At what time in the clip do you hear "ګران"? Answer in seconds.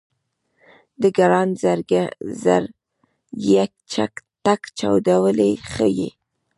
1.17-1.49